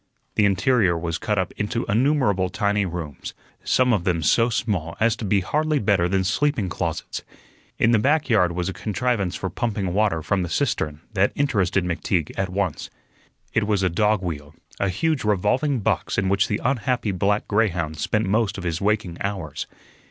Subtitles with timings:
[0.33, 5.15] The interior was cut up into innumerable tiny rooms, some of them so small as
[5.17, 7.21] to be hardly better than sleeping closets.
[7.77, 11.83] In the back yard was a contrivance for pumping water from the cistern that interested
[11.85, 12.89] McTeague at once.
[13.53, 17.97] It was a dog wheel, a huge revolving box in which the unhappy black greyhound
[17.99, 19.67] spent most of his waking hours.